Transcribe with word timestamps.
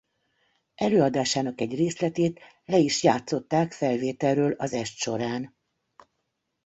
Előadásának 0.75 1.61
egy 1.61 1.75
részletét 1.75 2.39
le 2.65 2.77
is 2.77 3.03
játszották 3.03 3.73
felvételről 3.73 4.51
az 4.51 4.73
est 4.73 4.97
során. 4.97 5.55